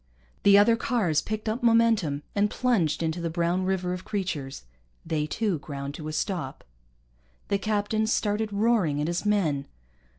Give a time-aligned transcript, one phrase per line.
[0.41, 4.63] The other cars picked up momentum and plunged into the brown river of creatures.
[5.05, 6.63] They too ground to a stop.
[7.49, 9.67] The captain started roaring at his men.